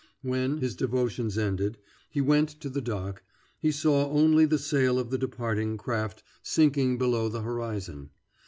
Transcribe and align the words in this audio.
When, 0.23 0.57
his 0.57 0.75
devotions 0.75 1.37
ended, 1.37 1.77
he 2.09 2.21
went 2.21 2.49
to 2.61 2.69
the 2.71 2.81
dock, 2.81 3.21
he 3.59 3.71
saw 3.71 4.09
only 4.09 4.45
the 4.45 4.57
sail 4.57 4.97
of 4.97 5.11
the 5.11 5.17
departing 5.19 5.77
craft 5.77 6.23
sinking 6.41 6.97
below 6.97 7.29
the 7.29 7.41
horizon. 7.43 8.09